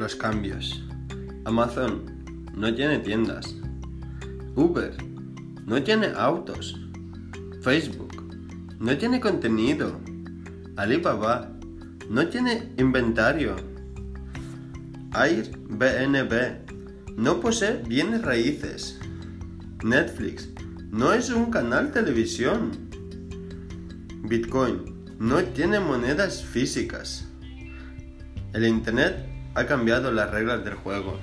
los 0.00 0.16
cambios. 0.16 0.82
Amazon 1.44 2.24
no 2.56 2.74
tiene 2.74 3.00
tiendas. 3.00 3.54
Uber 4.56 4.96
no 5.66 5.82
tiene 5.82 6.06
autos. 6.16 6.80
Facebook 7.60 8.10
no 8.78 8.96
tiene 8.96 9.20
contenido. 9.20 10.00
Alibaba 10.76 11.52
no 12.08 12.26
tiene 12.28 12.72
inventario. 12.78 13.56
Airbnb 15.12 16.32
no 17.16 17.40
posee 17.40 17.82
bienes 17.86 18.22
raíces. 18.22 18.98
Netflix 19.84 20.48
no 20.90 21.12
es 21.12 21.28
un 21.28 21.50
canal 21.50 21.92
televisión. 21.92 22.70
Bitcoin 24.22 25.04
no 25.18 25.44
tiene 25.44 25.78
monedas 25.78 26.42
físicas. 26.42 27.26
El 28.54 28.66
Internet 28.66 29.39
ha 29.54 29.66
cambiado 29.66 30.12
las 30.12 30.30
reglas 30.30 30.64
del 30.64 30.74
juego. 30.74 31.18